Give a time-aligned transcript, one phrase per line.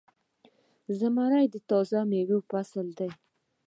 [0.99, 3.09] زمری د تازه میوو فصل دی.